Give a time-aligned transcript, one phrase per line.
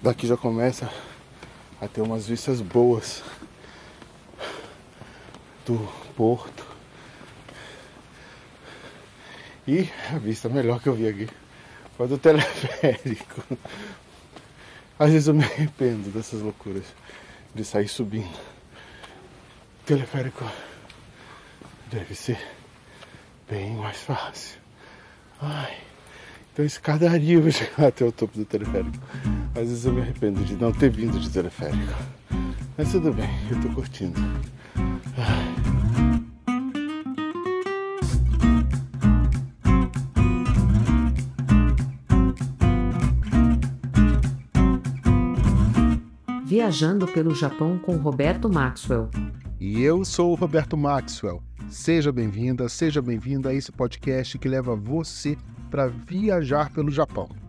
[0.00, 0.90] Daqui já começa
[1.80, 3.22] a ter umas vistas boas
[5.64, 5.78] do
[6.16, 6.64] porto.
[9.66, 11.28] E a vista melhor que eu vi aqui
[11.96, 13.42] foi do teleférico.
[14.98, 16.84] Às vezes eu me arrependo dessas loucuras
[17.54, 18.38] de sair subindo.
[19.84, 20.44] teleférico
[21.90, 22.38] deve ser
[23.48, 24.58] bem mais fácil.
[25.40, 25.78] Ai,
[26.52, 28.98] então escadaria pra chegar até o topo do teleférico.
[29.56, 31.94] Às vezes eu me arrependo de não ter vindo de teleférico.
[32.76, 34.20] Mas tudo bem, eu tô curtindo.
[46.44, 49.08] Viajando pelo Japão com Roberto Maxwell.
[49.58, 51.42] E eu sou o Roberto Maxwell.
[51.70, 55.34] Seja bem-vinda, seja bem-vinda a esse podcast que leva você
[55.70, 57.45] para viajar pelo Japão.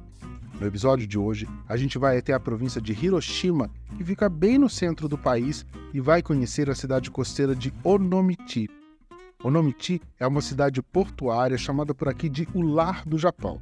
[0.60, 4.58] No episódio de hoje, a gente vai até a província de Hiroshima, que fica bem
[4.58, 8.68] no centro do país, e vai conhecer a cidade costeira de Onomichi.
[9.44, 13.62] Onomichi é uma cidade portuária chamada por aqui de o Lar do Japão.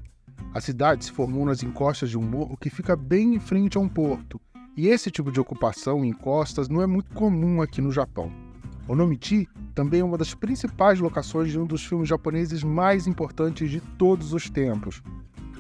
[0.54, 3.82] A cidade se formou nas encostas de um morro que fica bem em frente a
[3.82, 4.40] um porto,
[4.78, 8.32] e esse tipo de ocupação em costas não é muito comum aqui no Japão.
[8.88, 13.82] Onomichi também é uma das principais locações de um dos filmes japoneses mais importantes de
[13.82, 15.02] todos os tempos,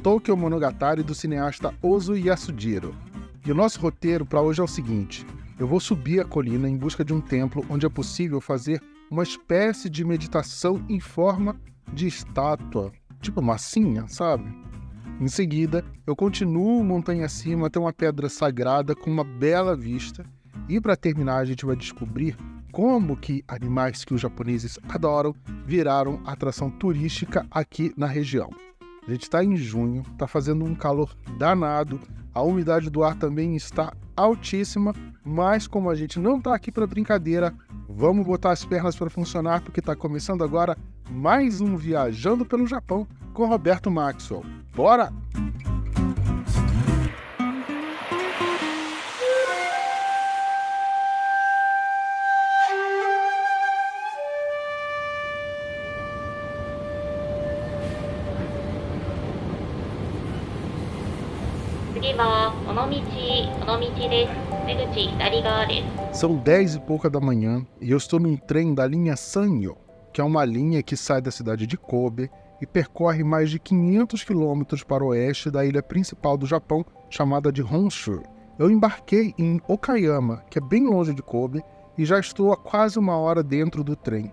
[0.05, 2.95] Tokyo Monogatari do cineasta Ozu Yasujiro.
[3.43, 5.25] E o nosso roteiro para hoje é o seguinte:
[5.57, 9.23] eu vou subir a colina em busca de um templo onde é possível fazer uma
[9.23, 11.59] espécie de meditação em forma
[11.91, 14.45] de estátua, tipo massinha, sabe?
[15.19, 20.23] Em seguida, eu continuo montanha acima até uma pedra sagrada com uma bela vista.
[20.69, 22.37] E para terminar, a gente vai descobrir
[22.71, 25.33] como que animais que os japoneses adoram
[25.65, 28.51] viraram atração turística aqui na região.
[29.07, 31.99] A gente está em junho, está fazendo um calor danado,
[32.33, 36.87] a umidade do ar também está altíssima, mas como a gente não está aqui para
[36.87, 37.53] brincadeira,
[37.87, 40.77] vamos botar as pernas para funcionar porque está começando agora
[41.09, 44.43] mais um Viajando pelo Japão com Roberto Maxwell.
[44.75, 45.11] Bora!
[66.13, 69.75] São dez e pouca da manhã e eu estou num trem da linha Sanyo,
[70.13, 72.29] que é uma linha que sai da cidade de Kobe
[72.61, 77.51] e percorre mais de 500 quilômetros para o oeste da ilha principal do Japão, chamada
[77.51, 78.21] de Honshu.
[78.57, 81.63] Eu embarquei em Okayama, que é bem longe de Kobe,
[81.97, 84.31] e já estou há quase uma hora dentro do trem.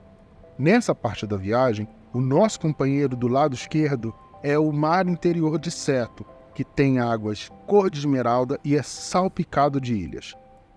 [0.58, 5.70] Nessa parte da viagem, o nosso companheiro do lado esquerdo é o mar interior de
[5.70, 10.34] Seto, que tem águas cor de esmeralda e é salpicado de ilhas.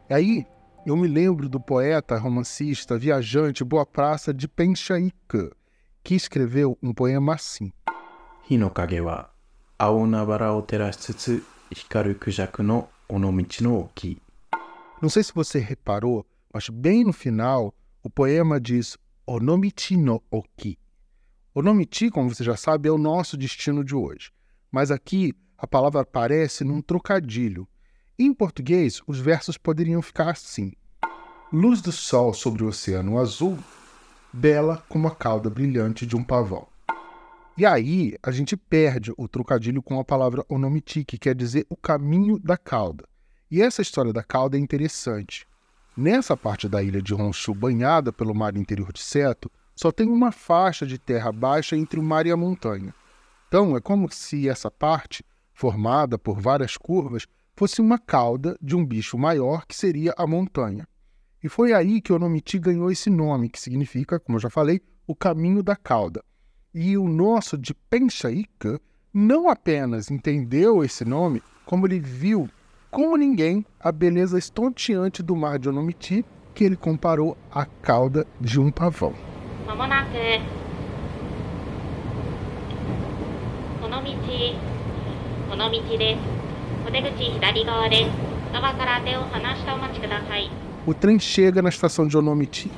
[0.10, 0.48] E aí,
[0.86, 5.52] eu me lembro do poeta, romancista, viajante, boa praça de Penshaika,
[6.04, 7.72] que escreveu um poema assim.
[8.50, 9.30] Hinokage wa
[9.80, 11.42] aonabara o terashitsutsu
[11.72, 14.22] hikaru kujaku no onomichi no oki.
[15.02, 20.78] Não sei se você reparou, mas bem no final, o poema diz onomichi no oki.
[21.54, 24.32] Onomichi, como você já sabe, é o nosso destino de hoje.
[24.72, 25.34] Mas aqui
[25.66, 27.68] a palavra aparece num trocadilho.
[28.20, 30.72] Em português, os versos poderiam ficar assim:
[31.52, 33.58] Luz do sol sobre o oceano azul
[34.32, 36.68] bela como a cauda brilhante de um pavão.
[37.58, 41.76] E aí a gente perde o trocadilho com a palavra onomiti, que quer dizer o
[41.76, 43.08] caminho da cauda.
[43.50, 45.48] E essa história da cauda é interessante.
[45.98, 50.32] Nessa parte da ilha de Honshu, banhada pelo mar interior de Seto, só tem uma
[50.32, 52.94] faixa de terra baixa entre o mar e a montanha.
[53.48, 55.24] Então é como se essa parte,
[55.56, 60.86] formada por várias curvas, fosse uma cauda de um bicho maior que seria a montanha.
[61.42, 65.16] E foi aí que Onomiti ganhou esse nome, que significa, como eu já falei, o
[65.16, 66.22] caminho da cauda.
[66.74, 68.82] E o nosso de Penchaíca
[69.14, 72.50] não apenas entendeu esse nome, como ele viu,
[72.92, 78.60] como ninguém, a beleza estonteante do mar de Onomiti, que ele comparou à cauda de
[78.60, 79.14] um pavão.
[85.51, 86.21] Onomichi, Onomichi です。
[86.87, 88.11] お出口左側です。
[88.53, 90.51] ドアから手を離してお待ちください。
[90.87, 92.71] o trem chega na estação de Onomiti.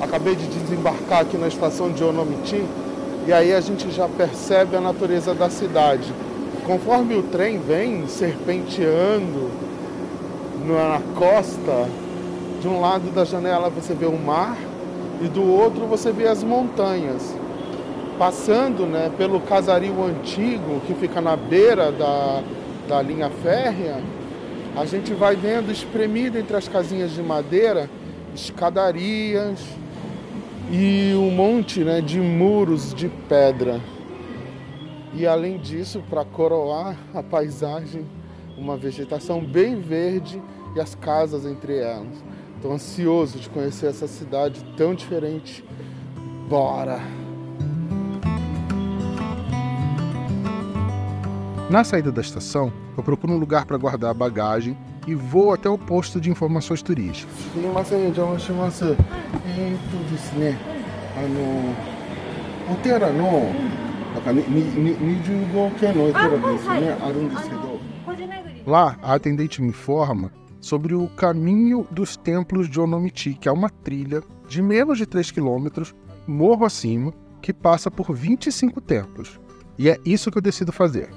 [0.00, 2.62] Acabei de desembarcar aqui na estação de Onomiti
[3.26, 6.12] e aí a gente já percebe a natureza da cidade.
[6.66, 9.50] Conforme o trem vem serpenteando
[10.66, 11.88] na costa,
[12.60, 14.56] de um lado da janela você vê o mar
[15.22, 17.34] e do outro você vê as montanhas.
[18.19, 22.43] passando né, pelo casario antigo que fica na beira da,
[22.85, 24.03] da linha férrea,
[24.75, 27.89] a gente vai vendo espremido entre as casinhas de madeira
[28.35, 29.59] escadarias
[30.69, 33.79] e um monte né, de muros de pedra.
[35.13, 38.05] E além disso, para coroar a paisagem,
[38.57, 40.41] uma vegetação bem verde
[40.75, 42.23] e as casas entre elas.
[42.57, 45.63] Estou ansioso de conhecer essa cidade tão diferente.
[46.49, 47.18] Bora!
[51.69, 54.75] Na saída da estação, eu procuro um lugar para guardar a bagagem
[55.05, 57.31] e vou até o posto de informações turísticas.
[68.65, 73.69] Lá, a atendente me informa sobre o caminho dos templos de Onomichi, que é uma
[73.69, 75.93] trilha de menos de 3 quilômetros,
[76.27, 77.13] morro acima,
[77.43, 79.39] que passa por 25 templos.
[79.79, 81.09] E é isso que eu decido fazer.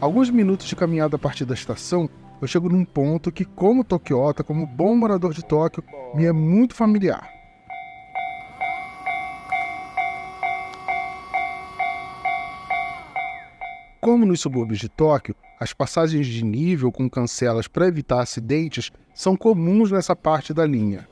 [0.00, 2.08] Alguns minutos de caminhada a partir da estação,
[2.40, 6.74] eu chego num ponto que, como tokiota, como bom morador de Tóquio, me é muito
[6.74, 7.28] familiar.
[14.00, 19.36] Como nos subúrbios de Tóquio, as passagens de nível com cancelas para evitar acidentes são
[19.36, 21.06] comuns nessa parte da linha.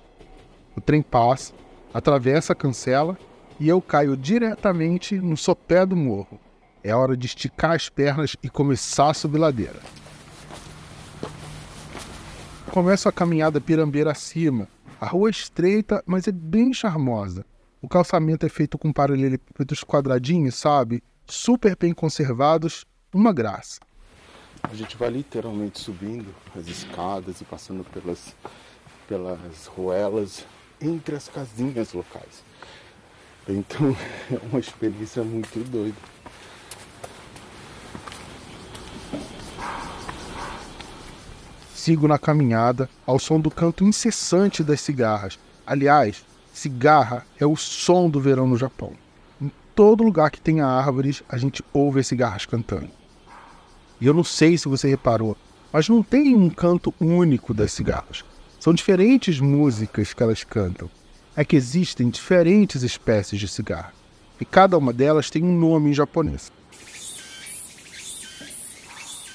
[0.75, 1.53] O trem passa,
[1.93, 3.19] atravessa a cancela
[3.59, 6.39] e eu caio diretamente no sopé do morro.
[6.83, 9.81] É hora de esticar as pernas e começar a subir ladeira.
[12.71, 14.69] Começo a caminhada pirambeira acima.
[15.01, 17.45] A rua é estreita, mas é bem charmosa.
[17.81, 21.03] O calçamento é feito com paralelepípedos quadradinhos, sabe?
[21.27, 23.81] Super bem conservados, uma graça.
[24.63, 28.35] A gente vai literalmente subindo as escadas e passando pelas,
[29.09, 30.45] pelas ruelas
[30.81, 32.45] entre as casinhas locais.
[33.49, 33.97] Então
[34.31, 35.97] é uma experiência muito doida.
[41.75, 45.39] Sigo na caminhada ao som do canto incessante das cigarras.
[45.65, 48.93] Aliás, cigarra é o som do verão no Japão.
[49.41, 52.91] Em todo lugar que tenha árvores, a gente ouve as cigarras cantando.
[54.01, 55.37] E eu não sei se você reparou,
[55.73, 58.25] mas não tem um canto único das cigarras.
[58.59, 60.91] São diferentes músicas que elas cantam
[61.37, 63.93] é que existem diferentes espécies de cigarro
[64.41, 66.51] e cada uma delas tem um nome em japonês.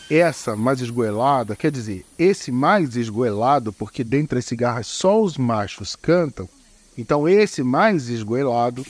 [0.09, 5.95] Essa mais esgoelada, quer dizer, esse mais esgoelado, porque dentre as cigarras só os machos
[5.95, 6.49] cantam,
[6.97, 8.85] então esse mais esgoelado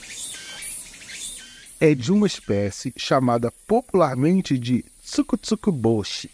[1.80, 6.30] é de uma espécie chamada popularmente de Tsukutsukuboshi.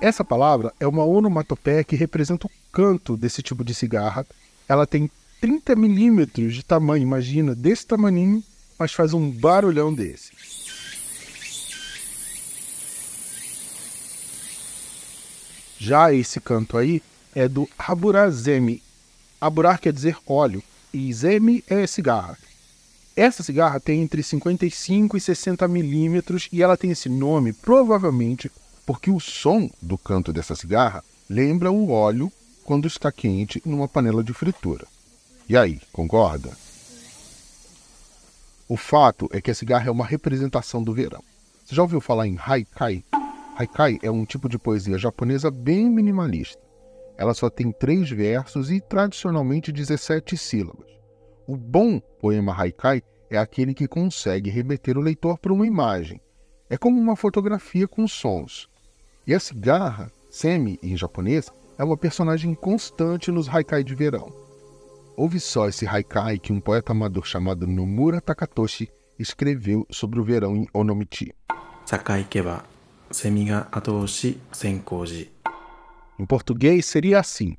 [0.00, 4.26] Essa palavra é uma onomatopeia que representa o canto desse tipo de cigarra.
[4.68, 5.10] Ela tem
[5.40, 8.42] 30 milímetros de tamanho, imagina, desse tamaninho,
[8.78, 10.32] mas faz um barulhão desse.
[15.78, 17.02] Já esse canto aí
[17.34, 18.82] é do Haburazemi.
[19.40, 20.62] Haburar quer dizer óleo
[20.92, 22.38] e zemi é cigarra.
[23.14, 28.50] Essa cigarra tem entre 55 e 60 milímetros e ela tem esse nome provavelmente
[28.84, 32.32] porque o som do canto dessa cigarra lembra o óleo
[32.64, 34.86] quando está quente numa panela de fritura.
[35.48, 36.50] E aí, concorda?
[38.68, 41.22] O fato é que a cigarra é uma representação do verão.
[41.64, 43.04] Você já ouviu falar em haikai?
[43.56, 46.60] Haikai é um tipo de poesia japonesa bem minimalista.
[47.16, 50.90] Ela só tem três versos e tradicionalmente 17 sílabas.
[51.46, 56.20] O bom poema haikai é aquele que consegue remeter o leitor para uma imagem.
[56.68, 58.68] É como uma fotografia com sons.
[59.24, 64.45] E a cigarra, semi em japonês, é uma personagem constante nos haikai de verão.
[65.16, 70.54] Ouve só esse haikai que um poeta amador chamado Nomura Takatoshi escreveu sobre o verão
[70.54, 71.34] em Onomichi.
[76.18, 77.56] Em português seria assim: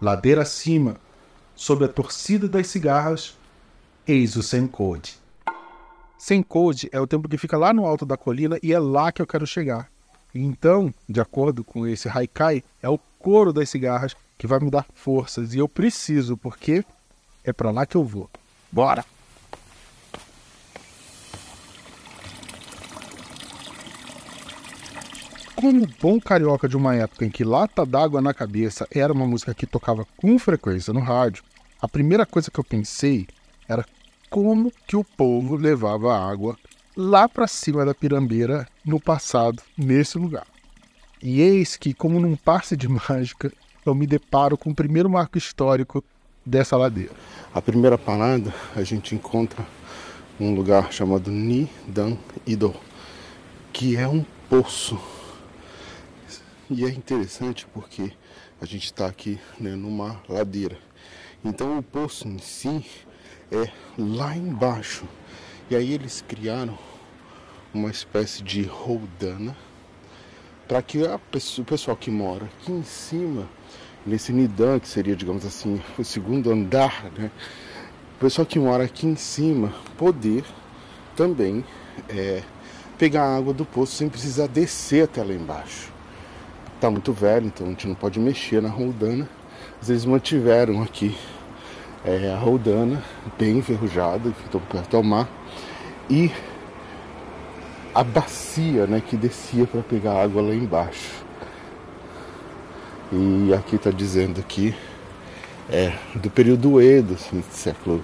[0.00, 0.96] Ladeira acima,
[1.56, 3.36] sob a torcida das cigarras,
[4.06, 5.18] eis o Senkode.
[6.16, 9.20] Senkode é o templo que fica lá no alto da colina e é lá que
[9.20, 9.90] eu quero chegar.
[10.32, 14.84] Então, de acordo com esse haikai, é o coro das cigarras que vai me dar
[14.92, 16.84] forças e eu preciso, porque
[17.42, 18.28] é para lá que eu vou.
[18.70, 19.02] Bora!
[25.56, 29.54] Como bom carioca de uma época em que Lata d'Água na Cabeça era uma música
[29.54, 31.42] que tocava com frequência no rádio,
[31.80, 33.26] a primeira coisa que eu pensei
[33.66, 33.82] era
[34.28, 36.54] como que o povo levava água
[36.94, 40.46] lá para cima da pirambeira no passado, nesse lugar.
[41.22, 43.50] E eis que, como num passe de mágica,
[43.84, 46.02] eu me deparo com o primeiro marco histórico
[46.44, 47.12] dessa ladeira.
[47.52, 49.64] A primeira parada a gente encontra
[50.40, 52.74] um lugar chamado Nidan Ido,
[53.72, 55.00] que é um poço.
[56.70, 58.12] E é interessante porque
[58.60, 60.78] a gente está aqui né, numa ladeira.
[61.44, 62.84] Então o poço em si
[63.52, 65.04] é lá embaixo.
[65.70, 66.78] E aí eles criaram
[67.72, 69.56] uma espécie de roldana
[70.66, 70.98] para que
[71.30, 73.48] pessoa, o pessoal que mora aqui em cima,
[74.06, 77.30] nesse Nidan, que seria, digamos assim, o segundo andar, né?
[78.16, 80.44] O pessoal que mora aqui em cima poder
[81.16, 81.64] também
[82.08, 82.42] é,
[82.98, 85.92] pegar água do poço sem precisar descer até lá embaixo.
[86.80, 89.28] Tá muito velho, então a gente não pode mexer na roldana.
[89.80, 91.16] Às vezes mantiveram aqui
[92.04, 93.02] é, a roldana
[93.38, 95.28] bem enferrujada, que estou perto ao mar,
[96.08, 96.30] e
[97.94, 101.23] a bacia né, que descia para pegar água lá embaixo.
[103.16, 104.74] E aqui está dizendo aqui
[105.70, 108.02] é do período Edo, assim, do século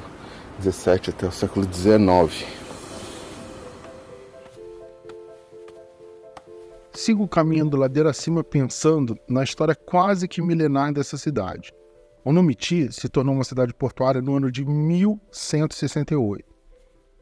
[0.62, 2.46] XVII até o século XIX.
[6.92, 11.72] Sigo caminhando ladeira acima pensando na história quase que milenar dessa cidade.
[12.24, 16.44] Onomiti se tornou uma cidade portuária no ano de 1168.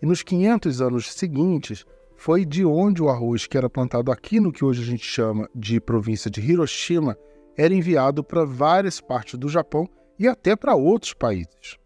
[0.03, 4.53] E nos 500 anos seguintes, foi de onde o arroz que era plantado aqui no
[4.53, 7.17] que hoje a gente chama de província de Hiroshima
[7.59, 11.77] era enviado para várias partes do Japão e até para outros países.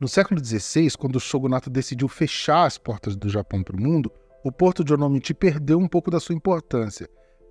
[0.00, 4.12] No século XVI, quando o shogunato decidiu fechar as portas do Japão para o mundo,
[4.44, 7.10] o porto de Onomichi perdeu um pouco da sua importância,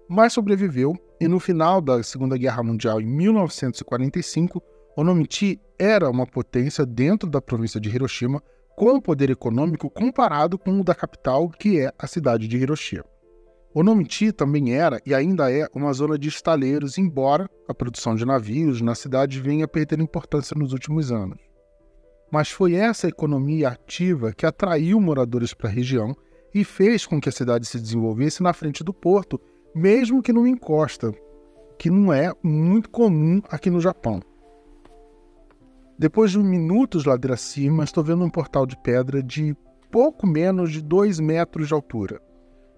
[0.09, 4.63] mas sobreviveu e no final da Segunda Guerra Mundial, em 1945,
[4.95, 8.41] Onomichi era uma potência dentro da província de Hiroshima
[8.77, 13.03] com poder econômico comparado com o da capital, que é a cidade de Hiroshima.
[13.73, 18.81] Onomichi também era e ainda é uma zona de estaleiros, embora a produção de navios
[18.81, 21.37] na cidade venha a perder importância nos últimos anos.
[22.31, 26.15] Mas foi essa economia ativa que atraiu moradores para a região
[26.53, 29.39] e fez com que a cidade se desenvolvesse na frente do porto,
[29.75, 31.13] mesmo que numa encosta,
[31.77, 34.21] que não é muito comum aqui no Japão.
[35.99, 39.55] Depois de minutos ladeira acima, estou vendo um portal de pedra de
[39.91, 42.21] pouco menos de 2 metros de altura.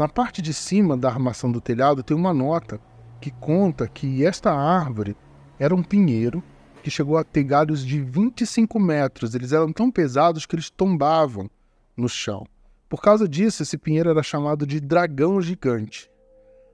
[0.00, 2.80] Na parte de cima da armação do telhado tem uma nota
[3.20, 5.14] que conta que esta árvore
[5.58, 6.42] era um pinheiro
[6.82, 9.34] que chegou a ter galhos de 25 metros.
[9.34, 11.50] Eles eram tão pesados que eles tombavam
[11.94, 12.46] no chão.
[12.88, 16.10] Por causa disso, esse pinheiro era chamado de dragão gigante.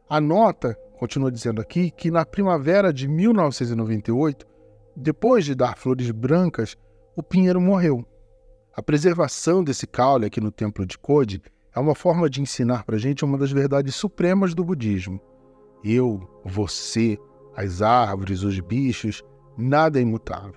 [0.08, 4.46] A nota continua dizendo aqui que na primavera de 1998,
[4.94, 6.76] depois de dar flores brancas,
[7.16, 8.06] o pinheiro morreu.
[8.72, 11.42] A preservação desse caule aqui no templo de Code
[11.76, 15.20] é uma forma de ensinar para a gente uma das verdades supremas do budismo.
[15.84, 17.18] Eu, você,
[17.54, 19.22] as árvores, os bichos,
[19.58, 20.54] nada é imutável.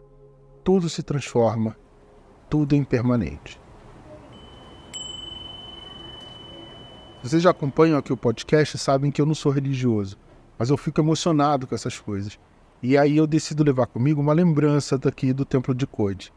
[0.64, 1.76] Tudo se transforma,
[2.50, 3.60] tudo é impermanente.
[7.22, 10.18] Vocês já acompanham aqui o podcast sabem que eu não sou religioso,
[10.58, 12.40] mas eu fico emocionado com essas coisas.
[12.82, 16.32] E aí eu decido levar comigo uma lembrança daqui do templo de Code.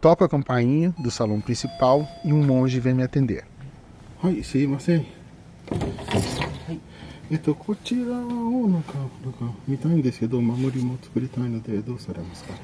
[0.00, 3.46] Toco a campainha do salão principal e um monge vem me atender.
[4.20, 5.06] Oi, sim, você.
[7.30, 11.96] Eto, kochira o naka, naka, mitai n desu kedo, mamori mo tsukuritai no de, dou
[12.00, 12.54] saremasu ka?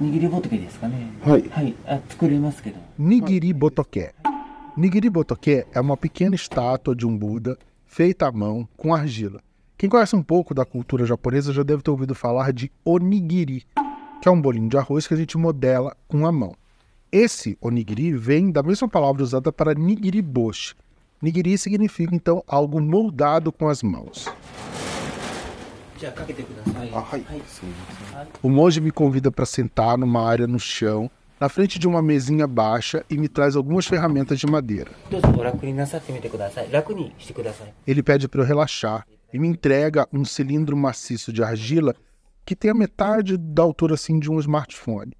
[0.00, 1.12] Nigiri botoke desu ka ne?
[1.20, 1.44] Hai.
[1.52, 2.78] Hai, ah, tsukurimasu kedo.
[2.98, 4.14] Nigiri Botoké.
[4.78, 9.42] Nigiri Botoké é uma pequena estátua de um Buda feita à mão com argila.
[9.76, 13.66] Quem conhece um pouco da cultura japonesa já deve ter ouvido falar de onigiri,
[14.22, 16.54] que é um bolinho de arroz que a gente modela com a mão.
[17.10, 20.74] Esse onigiri vem da mesma palavra usada para nigiriboshi.
[21.22, 24.26] Nigiri significa então algo moldado com as mãos.
[28.14, 31.10] Ah, o monge me convida para sentar numa área no chão,
[31.40, 34.90] na frente de uma mesinha baixa e me traz algumas ferramentas de madeira.
[37.86, 41.94] Ele pede para eu relaxar e me entrega um cilindro maciço de argila
[42.44, 45.12] que tem a metade da altura assim de um smartphone.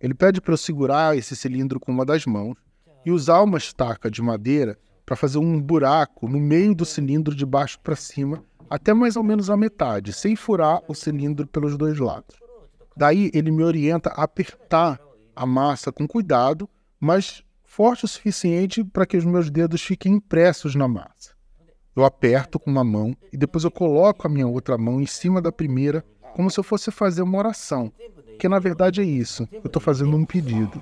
[0.00, 2.56] Ele pede para eu segurar esse cilindro com uma das mãos
[3.04, 7.46] e usar uma estaca de madeira para fazer um buraco no meio do cilindro de
[7.46, 11.98] baixo para cima, até mais ou menos a metade, sem furar o cilindro pelos dois
[11.98, 12.36] lados.
[12.96, 15.00] Daí ele me orienta a apertar
[15.34, 16.68] a massa com cuidado,
[17.00, 21.32] mas forte o suficiente para que os meus dedos fiquem impressos na massa.
[21.96, 25.40] Eu aperto com uma mão e depois eu coloco a minha outra mão em cima
[25.40, 27.92] da primeira, como se eu fosse fazer uma oração
[28.38, 29.48] que na verdade é isso.
[29.52, 30.80] Eu estou fazendo um pedido.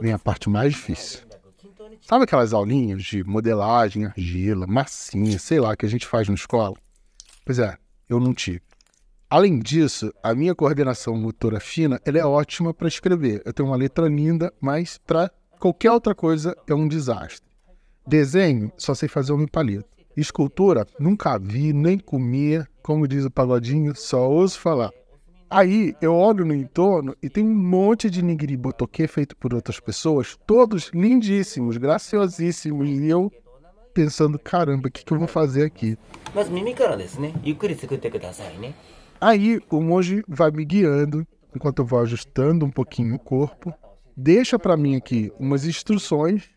[0.00, 1.20] Vem a parte mais difícil.
[2.00, 6.74] Sabe aquelas aulinhas de modelagem, argila, massinha, sei lá, que a gente faz na escola?
[7.44, 7.76] Pois é,
[8.08, 8.62] eu não tive.
[9.28, 13.42] Além disso, a minha coordenação motora fina ela é ótima para escrever.
[13.44, 17.48] Eu tenho uma letra linda, mas para qualquer outra coisa é um desastre.
[18.06, 19.88] Desenho, só sei fazer um palito.
[20.16, 24.90] Escultura, nunca vi, nem comia, como diz o pagodinho, só ouso falar.
[25.48, 29.78] Aí eu olho no entorno e tem um monte de nigiri botoque feito por outras
[29.78, 33.30] pessoas, todos lindíssimos, graciosíssimos, e eu
[33.92, 35.98] pensando, caramba, o que, que eu vou fazer aqui?
[39.20, 43.74] Aí o monge vai me guiando, enquanto eu vou ajustando um pouquinho o corpo,
[44.16, 46.48] deixa para mim aqui umas instruções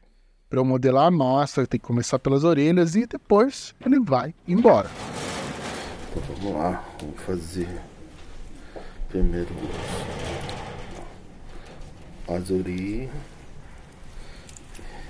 [0.49, 4.89] para eu modelar a massa, tem que começar pelas orelhas e depois ele vai embora.
[6.15, 7.67] Então vamos lá, vamos fazer
[9.09, 9.49] primeiro
[12.27, 13.09] as orelhas,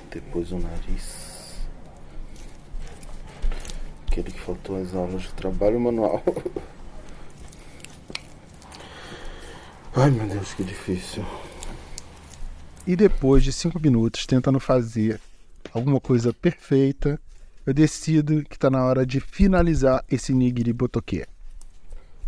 [0.09, 1.59] depois o nariz.
[4.07, 6.23] Aquele que faltou as aulas de trabalho manual.
[9.95, 11.23] Ai meu Deus, que difícil.
[12.85, 15.21] E depois de cinco minutos tentando fazer
[15.73, 17.19] alguma coisa perfeita,
[17.65, 21.25] eu decido que está na hora de finalizar esse nigiri botoquê.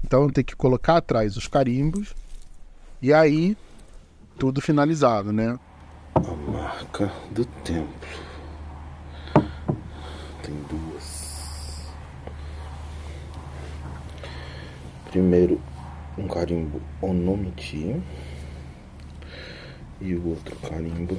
[0.04, 2.16] Então tenho que colocar atrás os carimbos
[3.02, 3.56] e aí
[4.38, 5.60] tudo finalizado, né?
[6.16, 8.10] A marca do templo.
[10.42, 11.88] Tem duas.
[15.12, 15.62] Primeiro
[16.18, 18.02] um carimbo Onomiti.
[20.00, 21.18] E o outro carimbo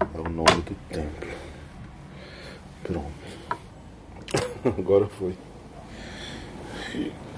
[0.00, 1.53] é o nome do templo.
[2.84, 3.10] Pronto.
[4.78, 5.34] Agora foi.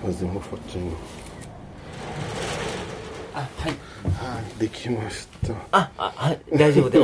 [0.02, 0.40] Fazer uma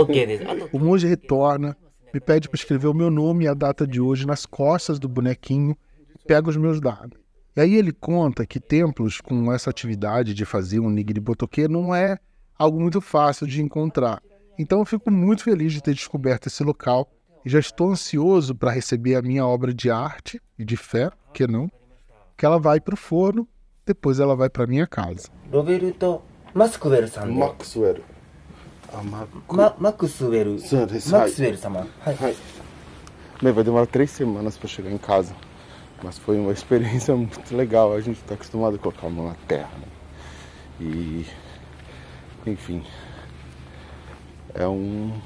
[0.00, 0.68] ok tá?
[0.72, 1.76] O monge retorna,
[2.12, 5.09] me pede para escrever o meu nome e a data de hoje nas costas do
[5.09, 5.76] bonequinho
[6.14, 7.18] e pega os meus dados.
[7.57, 11.94] E aí ele conta que templos com essa atividade de fazer um nigiri botoque não
[11.94, 12.18] é
[12.59, 14.22] algo muito fácil de encontrar.
[14.59, 17.11] Então eu fico muito feliz de ter descoberto esse local
[17.44, 21.46] e já estou ansioso para receber a minha obra de arte e de fé, que
[21.46, 21.70] não,
[22.37, 23.46] que ela vai para o forno,
[23.85, 25.28] depois ela vai para minha casa.
[25.50, 26.22] Roberto
[26.55, 27.09] Maxwell.
[27.26, 28.02] Maxwell.
[28.92, 29.74] Ah, Maxwell.
[29.78, 30.59] Maxwell.
[31.57, 31.87] -sama.
[33.40, 35.35] Vai demorar três semanas para chegar em casa.
[36.02, 37.92] Mas foi uma experiência muito legal.
[37.94, 39.70] A gente está acostumado a colocar a mão na terra.
[39.78, 39.87] Né?
[40.81, 41.26] E.
[42.46, 42.85] Enfim.
[44.55, 45.18] É um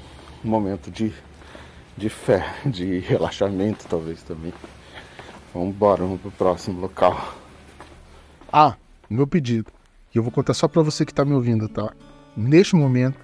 [0.43, 1.13] momento de
[1.97, 4.53] de fé, de relaxamento, talvez também.
[5.53, 7.35] Vamos embora, vamos pro próximo local.
[8.53, 8.75] Ah,
[9.09, 9.71] o meu pedido.
[10.13, 11.91] E eu vou contar só para você que está me ouvindo, tá?
[12.35, 13.17] Neste momento,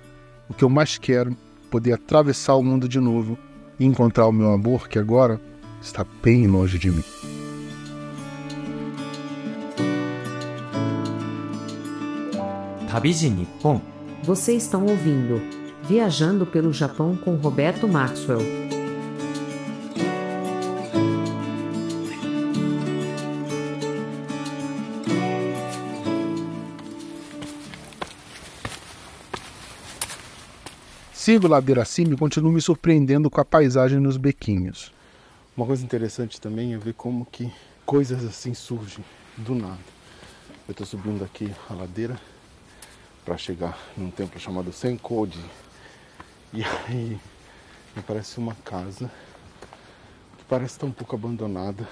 [0.49, 1.35] o que eu mais quero é
[1.69, 3.37] poder atravessar o mundo de novo
[3.79, 5.39] e encontrar o meu amor que agora
[5.81, 7.03] está bem longe de mim.
[14.23, 18.62] Você estão ouvindo Viajando pelo Japão com Roberto Maxwell.
[31.33, 34.93] Sigo ladeira acima e continuo me surpreendendo com a paisagem nos bequinhos.
[35.57, 37.51] Uma coisa interessante também é ver como que
[37.87, 39.03] coisas assim surgem
[39.35, 39.79] do nada.
[40.67, 42.21] Eu estou subindo aqui a ladeira
[43.25, 45.43] para chegar num templo chamado Senkoji.
[46.53, 47.19] E aí
[47.95, 49.09] me parece uma casa
[50.37, 51.89] que parece estar um pouco abandonada.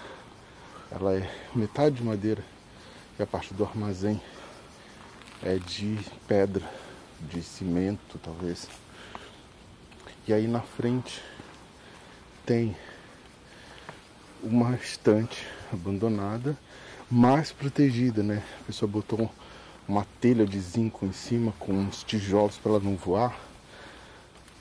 [0.91, 2.43] Ela é metade de madeira
[3.17, 4.21] e a parte do armazém
[5.41, 6.69] é de pedra,
[7.19, 8.69] de cimento talvez.
[10.27, 11.19] E aí na frente
[12.45, 12.75] tem
[14.43, 16.55] uma estante abandonada,
[17.09, 18.43] mais protegida, né?
[18.61, 19.31] A pessoa botou
[19.87, 23.35] uma telha de zinco em cima com uns tijolos para ela não voar,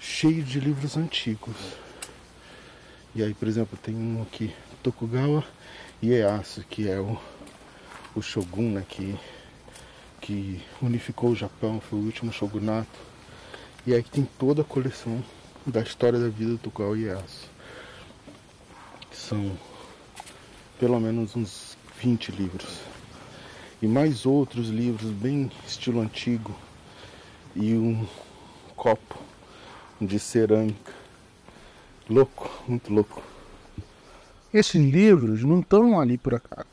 [0.01, 1.57] cheio de livros antigos.
[3.15, 5.45] E aí, por exemplo, tem um aqui, Tokugawa
[6.03, 7.21] Ieyasu, que é o,
[8.15, 9.15] o shogun, né, que,
[10.23, 12.99] que unificou o Japão, foi o último shogunato.
[13.87, 15.23] E aí tem toda a coleção
[15.71, 17.49] da história da vida do Tokugawa Ieyasu.
[19.13, 19.57] São
[20.79, 22.81] pelo menos uns 20 livros
[23.81, 26.55] e mais outros livros bem estilo antigo
[27.55, 28.07] e um
[28.77, 29.19] copo
[30.01, 30.93] de cerâmica.
[32.09, 33.23] Louco, muito louco.
[34.53, 36.67] Esses livros não estão ali por acaso.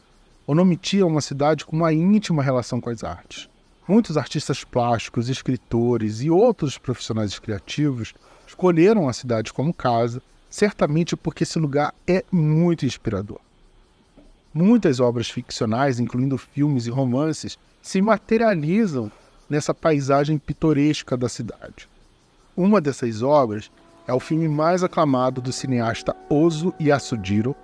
[0.47, 3.47] Onomitia é uma cidade com uma íntima relação com as artes.
[3.88, 8.13] Muitos artistas plásticos, escritores e outros profissionais criativos
[8.47, 13.39] escolheram a cidade como casa, certamente porque esse lugar é muito inspirador.
[14.53, 19.12] Muitas obras ficcionais, incluindo filmes e romances, se materializam
[19.49, 21.88] nessa paisagem pitoresca da cidade.
[22.55, 23.71] Uma dessas obras
[24.07, 27.55] é o filme mais aclamado do cineasta Ozu Yasujiro,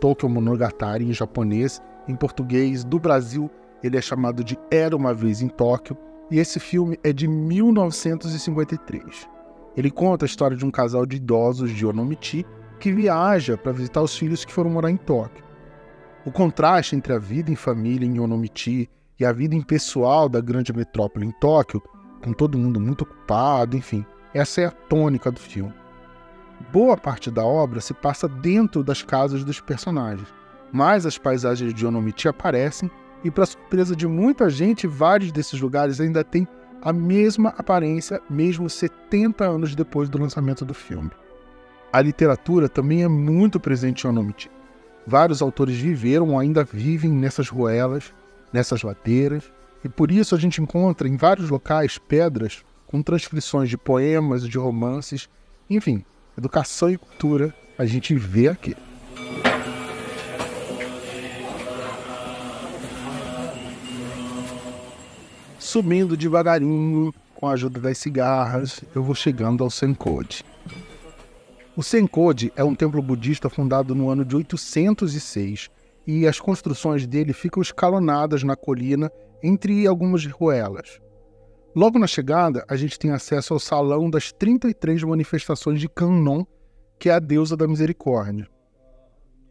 [0.00, 3.50] Tokyo Monogatari em japonês, em português do Brasil
[3.82, 5.96] ele é chamado de Era uma vez em Tóquio,
[6.30, 9.35] e esse filme é de 1953.
[9.76, 12.46] Ele conta a história de um casal de idosos de Onomichi
[12.80, 15.44] que viaja para visitar os filhos que foram morar em Tóquio.
[16.24, 20.72] O contraste entre a vida em família em Onomichi e a vida impessoal da grande
[20.72, 21.82] metrópole em Tóquio,
[22.22, 25.72] com todo mundo muito ocupado, enfim, essa é a tônica do filme.
[26.72, 30.28] Boa parte da obra se passa dentro das casas dos personagens,
[30.72, 32.90] mas as paisagens de Onomichi aparecem
[33.22, 36.46] e, para surpresa de muita gente, vários desses lugares ainda têm
[36.82, 41.10] a mesma aparência, mesmo 70 anos depois do lançamento do filme.
[41.92, 44.50] A literatura também é muito presente em Onomichi.
[45.06, 48.12] Vários autores viveram ou ainda vivem nessas ruelas,
[48.52, 49.52] nessas ladeiras,
[49.84, 54.58] e por isso a gente encontra em vários locais pedras com transcrições de poemas, de
[54.58, 55.28] romances,
[55.68, 56.04] enfim,
[56.36, 58.74] educação e cultura a gente vê aqui.
[65.76, 70.42] Subindo devagarinho, com a ajuda das cigarras, eu vou chegando ao Sencode.
[71.76, 75.68] O Senkode é um templo budista fundado no ano de 806
[76.06, 79.12] e as construções dele ficam escalonadas na colina
[79.42, 80.98] entre algumas ruelas.
[81.74, 86.46] Logo na chegada, a gente tem acesso ao salão das 33 manifestações de Kannon,
[86.98, 88.48] que é a deusa da misericórdia.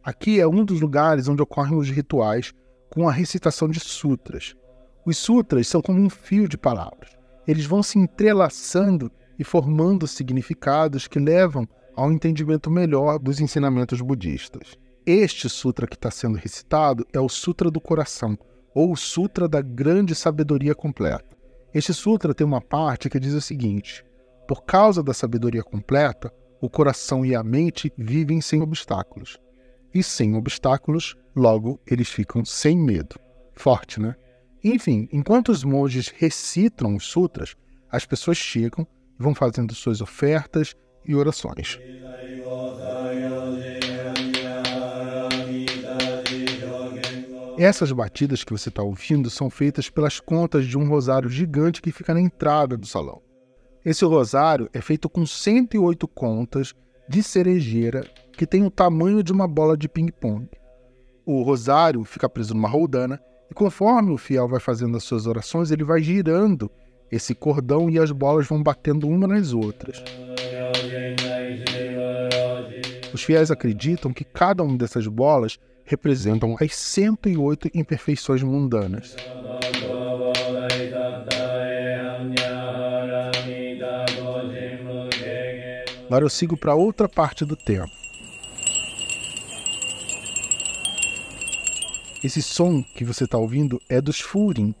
[0.02, 2.52] Aqui é um dos lugares onde ocorrem os rituais
[2.90, 4.56] com a recitação de sutras.
[5.06, 7.16] Os sutras são como um fio de palavras.
[7.46, 14.76] Eles vão se entrelaçando e formando significados que levam ao entendimento melhor dos ensinamentos budistas.
[15.06, 18.36] Este sutra que está sendo recitado é o Sutra do Coração,
[18.74, 21.36] ou o Sutra da Grande Sabedoria Completa.
[21.72, 24.04] Este sutra tem uma parte que diz o seguinte:
[24.48, 29.38] por causa da sabedoria completa, o coração e a mente vivem sem obstáculos.
[29.94, 33.16] E sem obstáculos, logo eles ficam sem medo.
[33.54, 34.16] Forte, né?
[34.68, 37.54] Enfim, enquanto os monges recitam os sutras,
[37.88, 38.84] as pessoas chegam
[39.16, 40.74] e vão fazendo suas ofertas
[41.06, 41.78] e orações.
[47.56, 51.92] Essas batidas que você está ouvindo são feitas pelas contas de um rosário gigante que
[51.92, 53.22] fica na entrada do salão.
[53.84, 56.74] Esse rosário é feito com 108 contas
[57.08, 60.48] de cerejeira que tem o tamanho de uma bola de ping-pong.
[61.24, 65.70] O rosário fica preso numa roldana e conforme o fiel vai fazendo as suas orações,
[65.70, 66.70] ele vai girando
[67.10, 70.02] esse cordão e as bolas vão batendo uma nas outras.
[73.12, 79.16] Os fiéis acreditam que cada uma dessas bolas representam as 108 imperfeições mundanas.
[86.06, 88.05] Agora eu sigo para outra parte do templo.
[92.26, 94.74] Esse som que você está ouvindo é dos furim.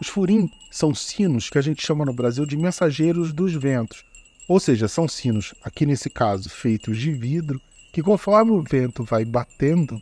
[0.00, 4.04] Os furim são sinos que a gente chama no Brasil de mensageiros dos ventos,
[4.46, 7.60] ou seja, são sinos, aqui nesse caso, feitos de vidro,
[7.92, 10.00] que conforme o vento vai batendo,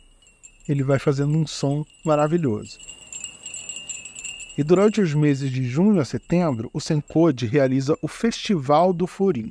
[0.69, 2.77] ele vai fazendo um som maravilhoso.
[4.55, 9.49] E durante os meses de junho a setembro, o Sencode realiza o Festival do Furim.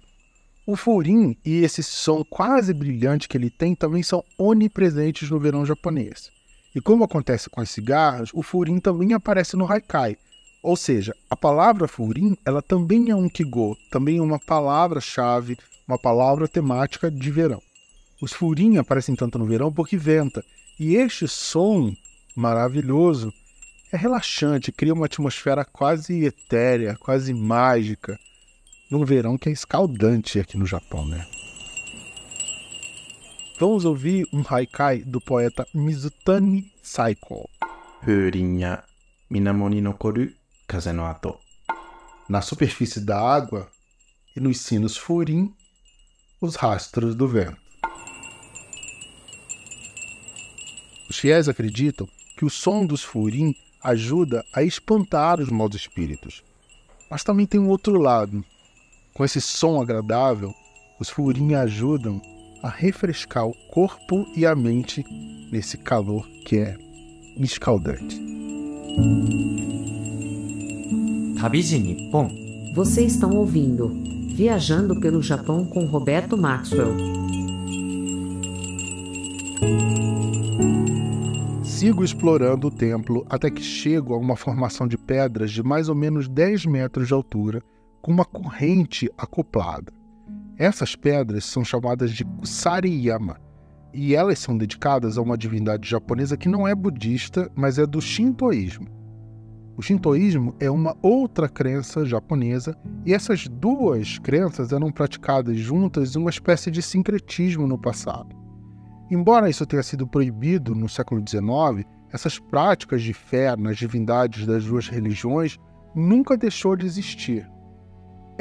[0.64, 5.66] O furim e esse som quase brilhante que ele tem também são onipresentes no verão
[5.66, 6.31] japonês.
[6.74, 10.16] E como acontece com as cigarras, o furim também aparece no haikai,
[10.62, 15.58] ou seja, a palavra furim, ela também é um kigo, também é uma palavra-chave,
[15.88, 17.60] uma palavra temática de verão.
[18.20, 20.44] Os furim aparecem tanto no verão porque venta,
[20.78, 21.92] e este som
[22.36, 23.32] maravilhoso
[23.92, 28.18] é relaxante, cria uma atmosfera quase etérea, quase mágica,
[28.88, 31.26] num verão que é escaldante aqui no Japão, né?
[33.64, 37.48] Vamos ouvir um haikai do poeta Mizutani Saiko.
[38.04, 38.82] Furinha
[39.30, 40.32] Minamoni no Koru
[40.66, 41.38] Kaze no Ato.
[42.28, 43.70] Na superfície da água
[44.34, 45.54] e nos sinos furim,
[46.40, 47.56] os rastros do vento.
[51.08, 56.42] Os fiéis acreditam que o som dos furim ajuda a espantar os maus espíritos.
[57.08, 58.44] Mas também tem um outro lado.
[59.14, 60.52] Com esse som agradável,
[60.98, 62.20] os furim ajudam
[62.62, 65.04] a refrescar o corpo e a mente
[65.50, 66.76] nesse calor que é
[67.36, 68.20] escaldante.
[71.38, 72.30] Tabiji Nippon.
[72.74, 73.88] Vocês estão ouvindo
[74.34, 76.96] Viajando pelo Japão com Roberto Maxwell.
[81.62, 85.94] Sigo explorando o templo até que chego a uma formação de pedras de mais ou
[85.94, 87.62] menos 10 metros de altura
[88.00, 89.92] com uma corrente acoplada.
[90.58, 93.40] Essas pedras são chamadas de Kusariyama,
[93.92, 98.00] e elas são dedicadas a uma divindade japonesa que não é budista, mas é do
[98.00, 98.86] shintoísmo.
[99.76, 106.18] O shintoísmo é uma outra crença japonesa, e essas duas crenças eram praticadas juntas em
[106.18, 108.36] uma espécie de sincretismo no passado.
[109.10, 114.64] Embora isso tenha sido proibido no século XIX, essas práticas de fé nas divindades das
[114.64, 115.58] duas religiões
[115.94, 117.50] nunca deixou de existir.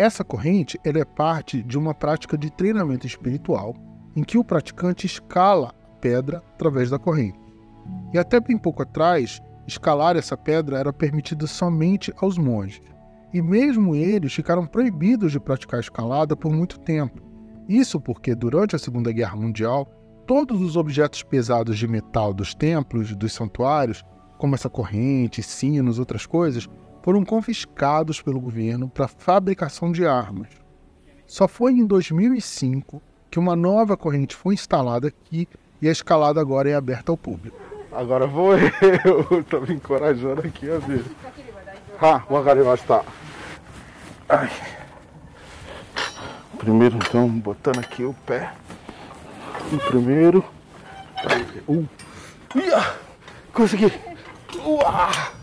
[0.01, 3.75] Essa corrente ela é parte de uma prática de treinamento espiritual
[4.15, 7.37] em que o praticante escala a pedra através da corrente.
[8.11, 12.81] E até bem pouco atrás, escalar essa pedra era permitido somente aos monges.
[13.31, 17.21] E mesmo eles ficaram proibidos de praticar escalada por muito tempo.
[17.69, 19.85] Isso porque durante a Segunda Guerra Mundial,
[20.25, 24.03] todos os objetos pesados de metal dos templos, dos santuários,
[24.39, 26.67] como essa corrente, sinos, outras coisas,
[27.01, 30.49] foram confiscados pelo governo para fabricação de armas.
[31.25, 35.47] Só foi em 2005 que uma nova corrente foi instalada aqui
[35.81, 37.57] e a escalada agora é aberta ao público.
[37.91, 39.43] Agora vou eu.
[39.43, 41.03] Tô me encorajando aqui a ver.
[42.01, 42.23] Ah.
[44.29, 44.51] Ai.
[46.57, 48.53] Primeiro então, botando aqui o pé.
[49.71, 50.43] O primeiro.
[51.67, 51.87] Uh.
[52.55, 52.95] Ia!
[53.53, 53.91] Consegui!
[54.65, 55.40] Uá!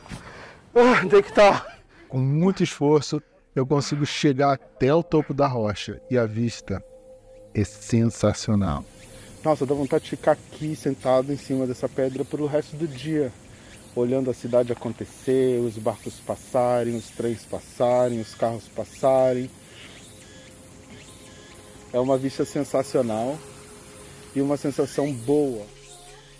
[0.74, 1.66] Ah, onde é que tá?
[2.08, 3.22] Com muito esforço,
[3.54, 6.82] eu consigo chegar até o topo da rocha e a vista
[7.54, 8.84] é sensacional.
[9.42, 13.32] Nossa, dá vontade de ficar aqui sentado em cima dessa pedra pelo resto do dia,
[13.94, 19.50] olhando a cidade acontecer, os barcos passarem, os trens passarem, os carros passarem.
[21.92, 23.38] É uma vista sensacional
[24.34, 25.64] e uma sensação boa.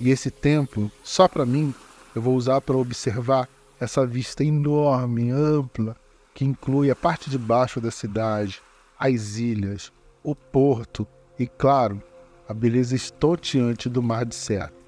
[0.01, 1.75] E esse tempo, só para mim,
[2.15, 3.49] eu vou usar para observar
[3.81, 5.97] essa vista enorme, ampla,
[6.35, 8.63] que inclui a parte de baixo da cidade,
[8.99, 11.07] as ilhas, o porto
[11.39, 12.03] e, claro,
[12.49, 14.79] a beleza estonteante do Mar de Seattle.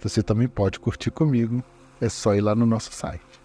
[0.00, 1.62] Você também pode curtir comigo,
[2.00, 3.40] é só ir lá no nosso site.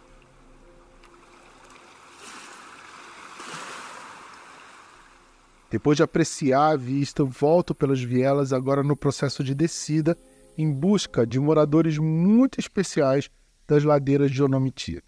[5.70, 10.18] Depois de apreciar a vista, volto pelas vielas agora no processo de descida
[10.58, 13.30] em busca de moradores muito especiais
[13.68, 15.02] das ladeiras de Onomitia.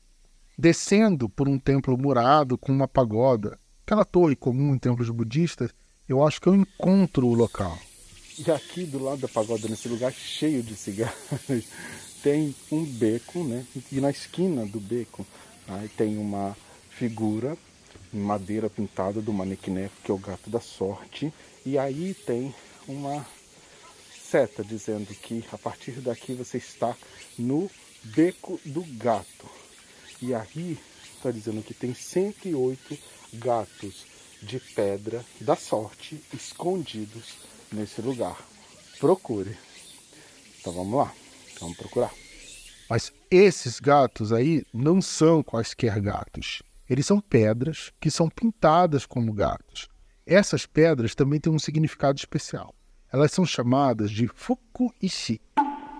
[0.58, 5.72] Descendo por um templo murado com uma pagoda, aquela torre comum em templos budistas,
[6.10, 7.78] eu acho que eu encontro o local.
[8.40, 11.16] E aqui do lado da pagoda, nesse lugar cheio de cigarros,
[12.22, 13.66] tem um beco, né?
[13.92, 15.26] E na esquina do beco
[15.68, 16.56] aí tem uma
[16.90, 17.58] figura
[18.14, 21.34] em madeira pintada do Manequiné, que é o gato da sorte.
[21.66, 22.54] E aí tem
[22.88, 23.26] uma
[24.30, 26.96] seta dizendo que a partir daqui você está
[27.38, 27.70] no
[28.04, 29.50] beco do gato.
[30.22, 30.78] E aí
[31.16, 32.98] está dizendo que tem 108
[33.34, 34.06] gatos
[34.42, 37.36] de pedra da sorte escondidos
[37.72, 38.38] nesse lugar.
[39.00, 39.58] Procure.
[40.60, 41.14] Então vamos lá,
[41.60, 42.14] vamos procurar.
[42.90, 46.62] Mas esses gatos aí não são quaisquer gatos.
[46.90, 49.90] Eles são pedras que são pintadas como gatos.
[50.26, 52.74] Essas pedras também têm um significado especial.
[53.12, 55.42] Elas são chamadas de Fuku-ishi,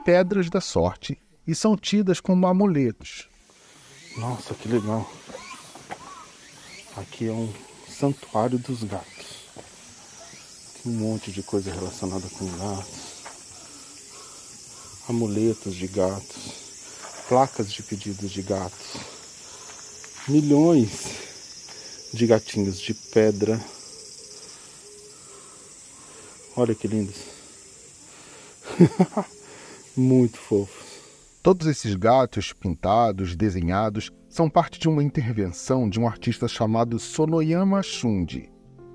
[0.04, 3.30] pedras da sorte, e são tidas como amuletos.
[4.18, 5.10] Nossa, que legal.
[6.98, 7.54] Aqui é um
[7.88, 9.26] santuário dos gatos.
[10.86, 13.08] Um monte de coisa relacionada com gatos.
[15.08, 16.68] Amuletos de gatos.
[17.30, 18.98] Placas de pedidos de gatos.
[20.28, 20.90] Milhões
[22.14, 23.64] de gatinhos de pedra.
[26.56, 27.18] Olha que lindos.
[29.96, 30.87] Muito fofos.
[31.48, 37.82] Todos esses gatos pintados, desenhados, são parte de uma intervenção de um artista chamado Sonoyama
[37.82, 38.52] Shundi.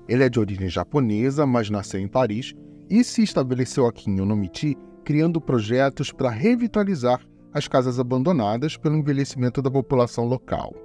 [0.07, 2.53] Ele é de origem japonesa, mas nasceu em Paris
[2.87, 9.59] e se estabeleceu aqui em Onomichi, criando projetos para revitalizar as casas abandonadas pelo envelhecimento
[9.59, 10.75] da população local.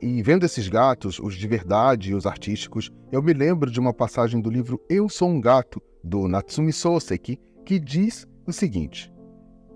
[0.00, 3.92] E vendo esses gatos, os de verdade e os artísticos, eu me lembro de uma
[3.92, 9.12] passagem do livro Eu Sou um Gato, do Natsumi Soseki, que diz o seguinte: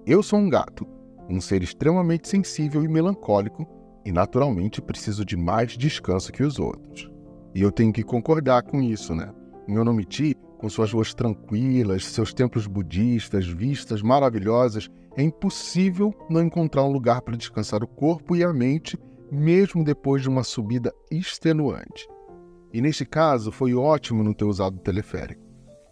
[0.06, 0.86] Eu sou um gato,
[1.32, 3.66] um ser extremamente sensível e melancólico,
[4.04, 7.10] e naturalmente preciso de mais descanso que os outros.
[7.54, 9.32] E eu tenho que concordar com isso, né?
[9.66, 16.84] Em Onomichi, com suas ruas tranquilas, seus templos budistas, vistas maravilhosas, é impossível não encontrar
[16.84, 18.98] um lugar para descansar o corpo e a mente,
[19.30, 22.06] mesmo depois de uma subida extenuante.
[22.72, 25.42] E neste caso, foi ótimo não ter usado o teleférico.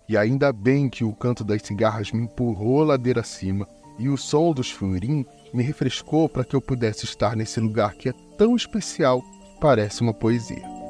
[0.09, 3.67] E ainda bem que o canto das cigarras me empurrou ladeira acima
[4.01, 8.09] e o som dos furim me refrescou para que eu pudesse estar nesse lugar que
[8.09, 9.23] é tão especial,
[9.61, 10.81] parece uma poesia.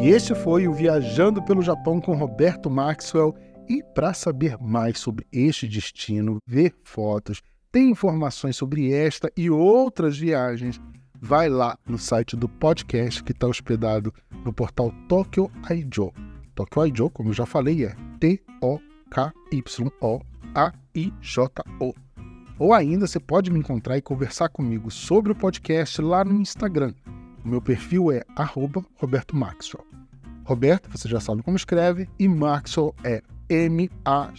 [0.00, 3.34] E este foi o Viajando pelo Japão com Roberto Maxwell.
[3.68, 10.16] E para saber mais sobre este destino, ver fotos, ter informações sobre esta e outras
[10.16, 10.80] viagens,
[11.20, 14.12] vai lá no site do podcast que está hospedado
[14.44, 16.12] no portal Tokyo Aijo.
[16.54, 18.74] Tokyo Aijo, como eu já falei, é T-O-K-Y-O-A-I-J-O.
[22.58, 26.92] Ou ainda você pode me encontrar e conversar comigo sobre o podcast lá no Instagram.
[27.44, 28.24] O meu perfil é
[28.96, 29.86] Roberto Maxwell.
[30.44, 34.38] Roberto, você já sabe como escreve, e Maxwell é M-A-X-W-E-L-L.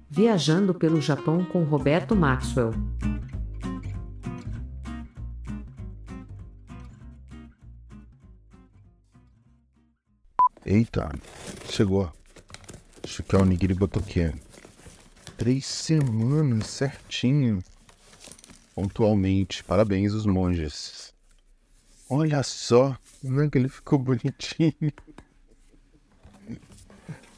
[0.09, 2.71] Viajando pelo Japão com Roberto Maxwell.
[10.65, 11.09] Eita,
[11.69, 12.11] chegou.
[13.03, 14.33] Acho que é o Nigiri Botoque.
[15.37, 17.63] Três semanas certinho.
[18.77, 19.63] Pontualmente.
[19.63, 21.11] Parabéns, os monges.
[22.07, 24.71] Olha só, como é que ele ficou bonitinho.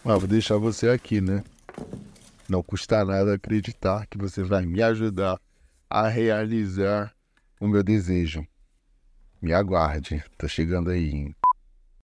[0.05, 1.43] Ah, vou deixar você aqui, né?
[2.47, 5.39] Não custa nada acreditar que você vai me ajudar
[5.89, 7.13] a realizar
[7.59, 8.47] o meu desejo.
[9.41, 11.35] Me aguarde, tá chegando aí.